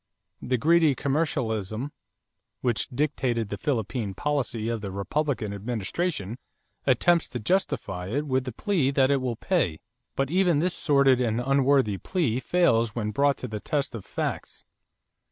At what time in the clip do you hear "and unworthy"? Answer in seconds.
11.21-11.99